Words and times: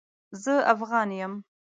زه 0.43 0.53
افغان 0.73 1.09
يم 1.21 1.33